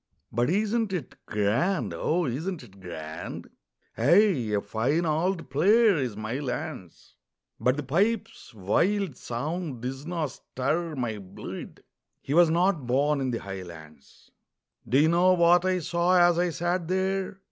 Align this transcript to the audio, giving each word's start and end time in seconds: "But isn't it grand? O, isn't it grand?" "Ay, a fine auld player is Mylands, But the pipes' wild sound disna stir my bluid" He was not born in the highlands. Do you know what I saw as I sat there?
"But 0.31 0.49
isn't 0.49 0.91
it 0.93 1.13
grand? 1.27 1.93
O, 1.93 2.25
isn't 2.25 2.63
it 2.63 2.79
grand?" 2.79 3.51
"Ay, 3.95 4.49
a 4.51 4.59
fine 4.59 5.05
auld 5.05 5.51
player 5.51 5.95
is 5.97 6.15
Mylands, 6.15 7.13
But 7.59 7.77
the 7.77 7.83
pipes' 7.83 8.51
wild 8.51 9.15
sound 9.15 9.83
disna 9.83 10.27
stir 10.27 10.95
my 10.95 11.19
bluid" 11.19 11.83
He 12.19 12.33
was 12.33 12.49
not 12.49 12.87
born 12.87 13.21
in 13.21 13.29
the 13.29 13.37
highlands. 13.43 14.31
Do 14.89 14.97
you 14.97 15.07
know 15.07 15.33
what 15.33 15.65
I 15.65 15.77
saw 15.77 16.17
as 16.19 16.39
I 16.39 16.49
sat 16.49 16.87
there? 16.87 17.39